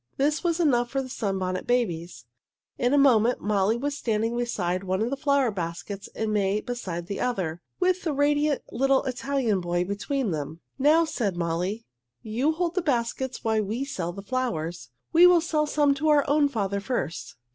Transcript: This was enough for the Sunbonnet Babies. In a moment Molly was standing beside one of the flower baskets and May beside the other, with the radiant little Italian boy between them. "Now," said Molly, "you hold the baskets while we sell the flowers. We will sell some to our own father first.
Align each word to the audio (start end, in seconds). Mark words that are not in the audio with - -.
This 0.17 0.43
was 0.43 0.59
enough 0.59 0.89
for 0.89 0.99
the 1.03 1.09
Sunbonnet 1.09 1.67
Babies. 1.67 2.25
In 2.79 2.91
a 2.91 2.97
moment 2.97 3.39
Molly 3.39 3.77
was 3.77 3.95
standing 3.95 4.35
beside 4.35 4.83
one 4.83 4.99
of 4.99 5.11
the 5.11 5.15
flower 5.15 5.51
baskets 5.51 6.09
and 6.15 6.33
May 6.33 6.59
beside 6.59 7.05
the 7.05 7.19
other, 7.19 7.61
with 7.79 8.01
the 8.01 8.11
radiant 8.11 8.63
little 8.71 9.03
Italian 9.03 9.61
boy 9.61 9.85
between 9.85 10.31
them. 10.31 10.59
"Now," 10.79 11.05
said 11.05 11.37
Molly, 11.37 11.85
"you 12.23 12.51
hold 12.53 12.73
the 12.73 12.81
baskets 12.81 13.43
while 13.43 13.61
we 13.61 13.85
sell 13.85 14.11
the 14.11 14.23
flowers. 14.23 14.89
We 15.13 15.27
will 15.27 15.39
sell 15.39 15.67
some 15.67 15.93
to 15.93 16.09
our 16.09 16.27
own 16.27 16.49
father 16.49 16.79
first. 16.79 17.35